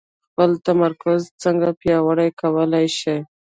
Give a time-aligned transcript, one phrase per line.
[0.29, 3.17] خپل تمرکز څنګه پياوړی کولای شئ؟